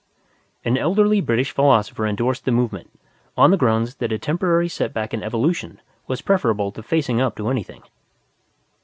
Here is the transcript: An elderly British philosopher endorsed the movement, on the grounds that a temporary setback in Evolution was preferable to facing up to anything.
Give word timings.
An 0.65 0.79
elderly 0.79 1.21
British 1.21 1.51
philosopher 1.51 2.07
endorsed 2.07 2.45
the 2.45 2.51
movement, 2.51 2.89
on 3.37 3.51
the 3.51 3.55
grounds 3.55 3.97
that 3.97 4.11
a 4.11 4.17
temporary 4.17 4.67
setback 4.67 5.13
in 5.13 5.21
Evolution 5.21 5.79
was 6.07 6.23
preferable 6.23 6.71
to 6.71 6.81
facing 6.81 7.21
up 7.21 7.35
to 7.35 7.49
anything. 7.49 7.83